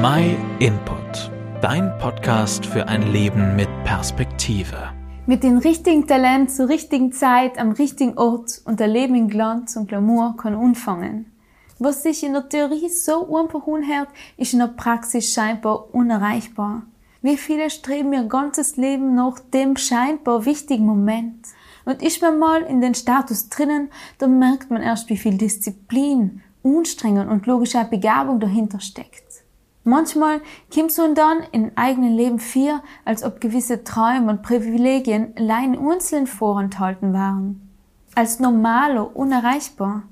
My 0.00 0.36
Input, 0.60 1.32
dein 1.60 1.98
Podcast 1.98 2.64
für 2.64 2.86
ein 2.86 3.10
Leben 3.10 3.56
mit 3.56 3.68
Perspektive. 3.82 4.92
Mit 5.26 5.42
dem 5.42 5.58
richtigen 5.58 6.06
Talent 6.06 6.52
zur 6.52 6.68
richtigen 6.68 7.10
Zeit 7.10 7.58
am 7.58 7.72
richtigen 7.72 8.16
Ort 8.16 8.62
und 8.64 8.78
der 8.78 8.86
Leben 8.86 9.16
in 9.16 9.28
Glanz 9.28 9.74
und 9.74 9.88
Glamour 9.88 10.36
kann 10.36 10.54
anfangen. 10.54 11.32
Was 11.80 12.04
sich 12.04 12.22
in 12.22 12.34
der 12.34 12.48
Theorie 12.48 12.88
so 12.90 13.36
einfach 13.36 13.66
anhört, 13.66 14.10
ist 14.36 14.52
in 14.52 14.60
der 14.60 14.68
Praxis 14.68 15.32
scheinbar 15.32 15.92
unerreichbar. 15.92 16.82
Wie 17.20 17.36
viele 17.36 17.68
streben 17.68 18.12
ihr 18.12 18.22
ganzes 18.22 18.76
Leben 18.76 19.16
nach 19.16 19.40
dem 19.52 19.76
scheinbar 19.76 20.44
wichtigen 20.44 20.86
Moment? 20.86 21.44
Und 21.86 22.04
ist 22.04 22.22
man 22.22 22.38
mal 22.38 22.62
in 22.62 22.80
den 22.80 22.94
Status 22.94 23.48
drinnen, 23.48 23.90
dann 24.18 24.38
merkt 24.38 24.70
man 24.70 24.80
erst, 24.80 25.08
wie 25.08 25.16
viel 25.16 25.36
Disziplin, 25.36 26.40
Anstrengung 26.62 27.26
und 27.26 27.46
logische 27.46 27.84
Begabung 27.90 28.38
dahinter 28.38 28.78
steckt. 28.78 29.47
Manchmal 29.88 30.42
kommt 30.70 30.92
so 30.92 31.14
dann 31.14 31.38
im 31.50 31.72
eigenen 31.74 32.14
Leben 32.14 32.38
vier, 32.38 32.82
als 33.06 33.24
ob 33.24 33.40
gewisse 33.40 33.84
Träume 33.84 34.32
und 34.32 34.42
Privilegien 34.42 35.32
allein 35.34 35.78
einzeln 35.78 36.26
vorenthalten 36.26 37.14
waren. 37.14 37.70
Als 38.14 38.38
normaler, 38.38 39.16
unerreichbar. 39.16 40.02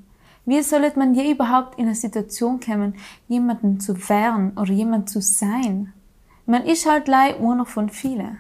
Wie 0.47 0.63
sollte 0.63 0.99
man 0.99 1.13
je 1.13 1.31
überhaupt 1.31 1.79
in 1.79 1.85
eine 1.85 1.95
Situation 1.95 2.59
kommen, 2.59 2.95
jemanden 3.29 3.79
zu 3.79 4.09
werden 4.09 4.53
oder 4.57 4.73
jemand 4.73 5.11
zu 5.11 5.21
sein? 5.21 5.93
Man 6.47 6.65
ist 6.65 6.91
halt 6.91 7.07
lei 7.07 7.39
einer 7.39 7.67
von 7.67 7.91
vielen. 7.91 8.39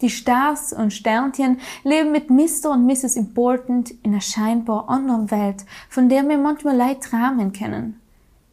Die 0.00 0.10
Stars 0.10 0.72
und 0.72 0.92
Sternchen 0.92 1.58
leben 1.82 2.12
mit 2.12 2.30
Mr. 2.30 2.70
und 2.70 2.86
Mrs. 2.86 3.16
Important 3.16 3.90
in 4.04 4.12
einer 4.12 4.20
scheinbar 4.20 4.88
anderen 4.88 5.28
Welt, 5.32 5.64
von 5.88 6.08
der 6.08 6.28
wir 6.28 6.38
manchmal 6.38 6.76
leid 6.76 7.02
träumen 7.02 7.52
können. 7.52 8.00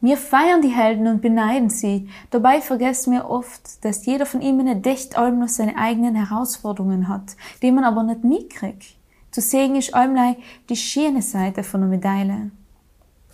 Wir 0.04 0.18
feiern 0.18 0.60
die 0.60 0.68
Helden 0.68 1.06
und 1.06 1.22
beneiden 1.22 1.70
sie. 1.70 2.10
Dabei 2.30 2.60
vergessen 2.60 3.14
wir 3.14 3.30
oft, 3.30 3.82
dass 3.86 4.04
jeder 4.04 4.26
von 4.26 4.42
ihnen 4.42 4.84
echt 4.84 5.16
allem 5.16 5.48
seine 5.48 5.78
eigenen 5.78 6.14
Herausforderungen 6.14 7.08
hat, 7.08 7.36
die 7.62 7.72
man 7.72 7.84
aber 7.84 8.02
nicht 8.02 8.22
mitkriegt. 8.22 8.84
Zu 9.30 9.40
sehen 9.40 9.76
ist 9.76 9.94
allem 9.94 10.36
die 10.68 10.76
schöne 10.76 11.22
Seite 11.22 11.62
von 11.62 11.80
der 11.80 11.88
Medaille. 11.88 12.50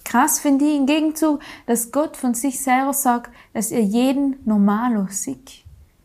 Krass 0.04 0.38
finde 0.38 0.64
ich 0.64 0.76
im 0.76 0.86
Gegenzug, 0.86 1.40
dass 1.66 1.90
Gott 1.90 2.16
von 2.16 2.34
sich 2.34 2.62
selber 2.62 2.92
sagt, 2.92 3.32
dass 3.52 3.72
er 3.72 3.82
jeden 3.82 4.36
normalo 4.44 5.08
sieht. 5.10 5.64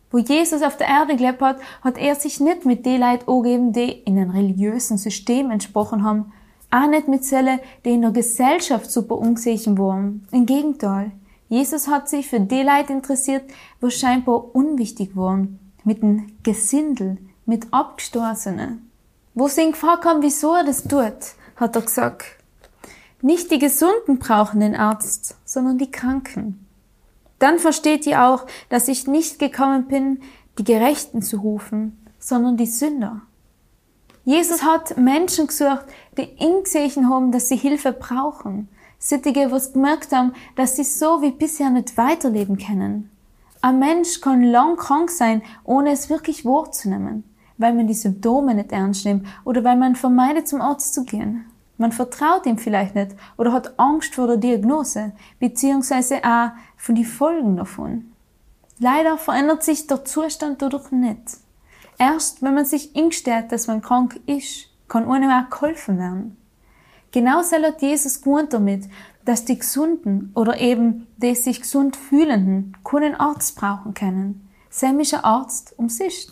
Wo 0.10 0.18
Jesus 0.18 0.64
auf 0.64 0.78
der 0.78 0.88
Erde 0.88 1.16
gelebt 1.16 1.44
hat, 1.44 1.60
hat 1.84 2.00
er 2.00 2.16
sich 2.16 2.40
nicht 2.40 2.66
mit 2.66 2.88
den 2.88 3.02
Leuten 3.02 3.30
angegeben, 3.30 3.72
die 3.72 3.92
in 3.92 4.18
einem 4.18 4.32
religiösen 4.32 4.98
System 4.98 5.52
entsprochen 5.52 6.04
haben, 6.04 6.34
auch 6.72 6.88
nicht 6.88 7.08
mit 7.08 7.24
Zellen, 7.26 7.60
die 7.84 7.94
in 7.94 8.02
der 8.02 8.12
Gesellschaft 8.12 8.92
super 8.92 9.18
ungesehen 9.18 9.78
waren. 9.78 10.28
Im 10.32 10.46
Gegenteil. 10.46 11.12
Jesus 11.48 11.88
hat 11.88 12.10
sich 12.10 12.28
für 12.28 12.40
die 12.40 12.64
Leute 12.64 12.94
interessiert, 12.94 13.44
wo 13.80 13.90
scheinbar 13.90 14.56
unwichtig 14.56 15.16
waren. 15.16 15.60
Mit 15.84 16.02
dem 16.02 16.32
Gesindel, 16.44 17.18
mit 17.46 17.68
Abgestoßenen. 17.72 18.90
Wo 19.36 19.48
sie 19.48 19.62
ihn 19.62 19.72
gefragt 19.72 20.06
haben, 20.06 20.22
wieso 20.22 20.56
er 20.56 20.64
das 20.64 20.84
tut, 20.84 21.36
hat 21.56 21.76
er 21.76 21.82
gesagt, 21.82 22.26
nicht 23.22 23.52
die 23.52 23.60
Gesunden 23.60 24.20
brauchen 24.20 24.60
den 24.60 24.76
Arzt, 24.76 25.38
sondern 25.46 25.78
die 25.78 25.92
Kranken. 25.92 26.66
Dann 27.40 27.60
versteht 27.60 28.06
ihr 28.06 28.24
auch, 28.24 28.46
dass 28.70 28.88
ich 28.88 29.08
nicht 29.08 29.40
gekommen 29.40 29.88
bin, 29.88 30.22
die 30.58 30.64
Gerechten 30.64 31.22
zu 31.22 31.38
rufen, 31.38 32.06
sondern 32.18 32.58
die 32.58 32.66
Sünder. 32.66 33.22
Jesus 34.26 34.64
hat 34.64 34.98
Menschen 34.98 35.46
gesucht, 35.46 35.86
die 36.18 36.24
ihn 36.44 36.64
gesehen 36.64 37.10
haben, 37.10 37.32
dass 37.32 37.48
sie 37.48 37.58
Hilfe 37.58 37.92
brauchen. 37.92 38.68
Sittige, 38.98 39.52
was 39.52 39.74
gemerkt 39.74 40.12
haben, 40.12 40.34
dass 40.56 40.76
sie 40.76 40.84
so 40.84 41.22
wie 41.22 41.30
bisher 41.30 41.70
nicht 41.70 41.96
weiterleben 41.96 42.58
können. 42.58 43.12
Ein 43.62 43.78
Mensch 43.78 44.22
kann 44.22 44.42
lang 44.42 44.78
krank 44.78 45.12
sein, 45.12 45.44
ohne 45.64 45.92
es 45.92 46.10
wirklich 46.10 46.44
wahrzunehmen, 46.44 47.24
weil 47.60 47.76
man 47.76 47.86
die 47.86 47.94
Symptome 47.94 48.56
nicht 48.56 48.72
ernst 48.72 49.06
nimmt 49.06 49.28
oder 49.44 49.64
weil 49.64 49.78
man 49.78 49.96
vermeidet, 49.96 50.48
zum 50.48 50.60
Arzt 50.60 50.96
zu 50.96 51.04
gehen. 51.04 51.46
Man 51.78 51.92
vertraut 51.92 52.48
ihm 52.48 52.58
vielleicht 52.58 52.96
nicht 52.96 53.12
oder 53.38 53.54
hat 53.54 53.78
Angst 53.80 54.16
vor 54.16 54.26
der 54.26 54.38
Diagnose, 54.38 55.12
beziehungsweise 55.40 56.24
auch 56.24 56.50
von 56.78 56.96
den 56.96 57.06
Folgen 57.06 57.58
davon. 57.58 58.12
Leider 58.80 59.20
verändert 59.20 59.64
sich 59.64 59.86
der 59.86 60.04
Zustand 60.04 60.64
dadurch 60.64 60.92
nicht. 60.92 61.38
Erst 61.98 62.42
wenn 62.42 62.56
man 62.56 62.66
sich 62.66 62.96
ingesteht, 62.96 63.52
dass 63.52 63.68
man 63.68 63.82
krank 63.82 64.20
ist, 64.26 64.70
kann 64.88 65.10
einem 65.10 65.30
auch 65.30 65.50
geholfen 65.50 65.98
werden. 65.98 66.38
Genauso 67.12 67.56
hat 67.56 67.82
Jesus 67.82 68.22
gewohnt 68.22 68.54
damit, 68.54 68.86
dass 69.24 69.46
die 69.46 69.58
Gesunden 69.58 70.32
oder 70.36 70.60
eben 70.60 71.08
die 71.18 71.36
sich 71.36 71.62
gesund 71.62 71.96
fühlenden 71.96 72.76
keinen 72.84 73.16
Arzt 73.16 73.56
brauchen 73.56 73.94
können. 73.94 74.50
Ein 74.82 75.02
Arzt 75.24 75.74
um 75.78 75.90
sich. 75.90 76.30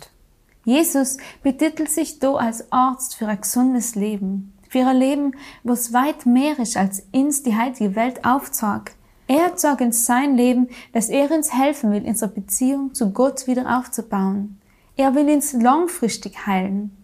Jesus 0.64 1.16
betitelt 1.42 1.90
sich 1.90 2.18
da 2.18 2.34
als 2.34 2.70
Arzt 2.70 3.16
für 3.16 3.26
ein 3.26 3.40
gesundes 3.40 3.94
Leben 3.94 4.54
für 4.74 4.88
ein 4.88 4.96
Leben, 4.96 5.36
was 5.62 5.92
weit 5.92 6.26
mehr 6.26 6.58
ist, 6.58 6.76
als 6.76 7.06
uns 7.12 7.44
die 7.44 7.56
heutige 7.56 7.94
Welt 7.94 8.24
aufzeigt. 8.24 8.96
Er 9.28 9.56
sagt 9.56 9.80
in 9.80 9.92
sein 9.92 10.36
Leben, 10.36 10.68
dass 10.92 11.08
er 11.08 11.30
uns 11.30 11.56
helfen 11.56 11.92
will, 11.92 12.02
unsere 12.04 12.32
Beziehung 12.32 12.92
zu 12.92 13.10
Gott 13.10 13.46
wieder 13.46 13.78
aufzubauen. 13.78 14.58
Er 14.96 15.14
will 15.14 15.28
uns 15.28 15.52
langfristig 15.52 16.46
heilen. 16.46 16.96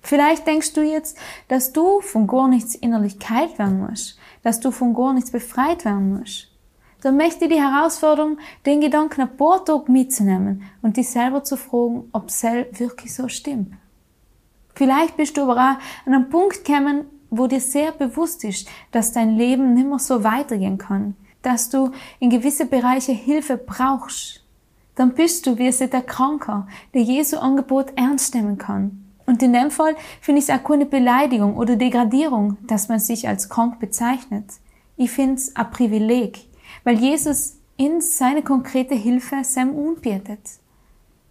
Vielleicht 0.00 0.46
denkst 0.46 0.72
du 0.74 0.82
jetzt, 0.82 1.18
dass 1.48 1.72
du 1.72 2.00
von 2.00 2.28
gar 2.28 2.46
nichts 2.46 2.76
innerlich 2.76 3.18
geheilt 3.18 3.58
werden 3.58 3.80
musst, 3.80 4.18
dass 4.44 4.60
du 4.60 4.70
von 4.70 4.94
gar 4.94 5.12
nichts 5.12 5.32
befreit 5.32 5.84
werden 5.84 6.16
musst. 6.18 6.52
Dann 7.02 7.16
möchte 7.16 7.44
ich 7.44 7.50
die 7.50 7.60
Herausforderung, 7.60 8.38
den 8.64 8.80
Gedanken 8.80 9.22
ein 9.22 9.36
paar 9.36 9.64
Tage 9.64 9.90
mitzunehmen 9.90 10.62
und 10.82 10.96
dich 10.96 11.08
selber 11.10 11.42
zu 11.42 11.56
fragen, 11.56 12.08
ob 12.12 12.28
es 12.28 12.44
wirklich 12.44 13.12
so 13.12 13.28
stimmt. 13.28 13.74
Vielleicht 14.74 15.16
bist 15.16 15.36
du 15.36 15.42
aber 15.42 15.54
auch 15.54 16.06
an 16.06 16.14
einem 16.14 16.28
Punkt 16.28 16.64
gekommen, 16.64 17.06
wo 17.30 17.48
dir 17.48 17.60
sehr 17.60 17.90
bewusst 17.92 18.44
ist, 18.44 18.68
dass 18.92 19.12
dein 19.12 19.36
Leben 19.36 19.74
nicht 19.74 19.88
mehr 19.88 19.98
so 19.98 20.22
weitergehen 20.22 20.78
kann, 20.78 21.16
dass 21.42 21.68
du 21.68 21.90
in 22.20 22.30
gewisse 22.30 22.66
Bereiche 22.66 23.12
Hilfe 23.12 23.56
brauchst. 23.56 24.45
Dann 24.96 25.14
bist 25.14 25.46
du 25.46 25.58
wie 25.58 25.68
es 25.68 25.78
der 25.78 26.02
Kranker, 26.02 26.66
der 26.92 27.02
Jesu 27.02 27.36
Angebot 27.36 27.92
ernst 27.96 28.34
nehmen 28.34 28.58
kann. 28.58 29.06
Und 29.26 29.42
in 29.42 29.52
dem 29.52 29.70
Fall 29.70 29.96
finde 30.20 30.40
ich 30.40 30.48
es 30.48 30.54
auch 30.54 30.62
keine 30.62 30.86
Beleidigung 30.86 31.56
oder 31.56 31.76
Degradierung, 31.76 32.58
dass 32.66 32.88
man 32.88 32.98
sich 32.98 33.28
als 33.28 33.48
krank 33.48 33.78
bezeichnet. 33.78 34.44
Ich 34.96 35.10
finde 35.10 35.34
es 35.34 35.54
ein 35.54 35.70
Privileg, 35.70 36.46
weil 36.84 36.98
Jesus 36.98 37.58
in 37.76 38.00
seine 38.00 38.42
konkrete 38.42 38.94
Hilfe 38.94 39.44
seinem 39.44 39.74
unbietet. 39.74 40.40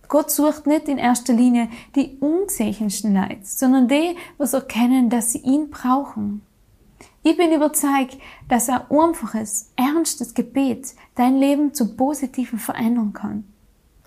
Gott 0.08 0.30
sucht 0.30 0.68
nicht 0.68 0.88
in 0.88 1.00
erster 1.00 1.34
Linie 1.34 1.70
die 1.96 2.18
ungesehensten 2.20 3.16
Leute, 3.16 3.40
sondern 3.44 3.88
die, 3.88 4.16
was 4.38 4.54
erkennen, 4.54 5.10
dass 5.10 5.32
sie 5.32 5.40
ihn 5.40 5.72
brauchen. 5.72 6.42
Ich 7.24 7.38
bin 7.38 7.52
überzeugt, 7.52 8.18
dass 8.48 8.70
ein 8.70 8.82
einfaches, 8.92 9.72
ernstes 9.76 10.36
Gebet 10.36 10.94
dein 11.16 11.38
Leben 11.38 11.74
zum 11.74 11.98
Positiven 11.98 12.60
verändern 12.60 13.14
kann. 13.14 13.46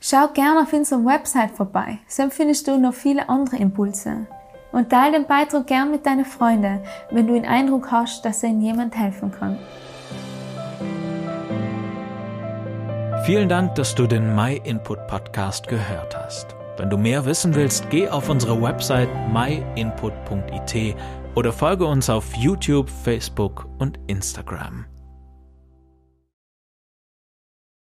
Schau 0.00 0.28
gerne 0.28 0.62
auf 0.62 0.72
unserer 0.72 1.04
Website 1.04 1.50
vorbei, 1.50 1.98
so 2.06 2.30
findest 2.30 2.68
du 2.68 2.78
noch 2.78 2.94
viele 2.94 3.28
andere 3.28 3.56
Impulse. 3.56 4.26
Und 4.70 4.90
teile 4.90 5.12
den 5.12 5.26
Beitrag 5.26 5.66
gern 5.66 5.90
mit 5.90 6.06
deinen 6.06 6.24
Freunden, 6.24 6.80
wenn 7.10 7.26
du 7.26 7.32
den 7.32 7.46
Eindruck 7.46 7.90
hast, 7.90 8.24
dass 8.24 8.44
ihnen 8.44 8.60
jemand 8.60 8.96
helfen 8.96 9.32
kann. 9.32 9.58
Vielen 13.24 13.48
Dank, 13.48 13.74
dass 13.74 13.94
du 13.94 14.06
den 14.06 14.36
My 14.36 14.60
Input 14.64 15.06
Podcast 15.08 15.66
gehört 15.66 16.16
hast. 16.16 16.54
Wenn 16.76 16.90
du 16.90 16.96
mehr 16.96 17.24
wissen 17.24 17.54
willst, 17.54 17.90
geh 17.90 18.08
auf 18.08 18.28
unsere 18.28 18.62
Website 18.62 19.08
myinput.it 19.32 20.96
oder 21.34 21.52
folge 21.52 21.84
uns 21.86 22.08
auf 22.08 22.34
YouTube, 22.36 22.88
Facebook 22.88 23.66
und 23.78 23.98
Instagram. 24.06 24.86